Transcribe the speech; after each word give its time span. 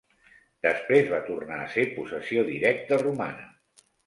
Després 0.65 1.11
va 1.11 1.19
tornar 1.27 1.57
a 1.65 1.67
ser 1.75 1.83
possessió 1.99 2.47
directa 2.49 3.01
romana. 3.05 3.49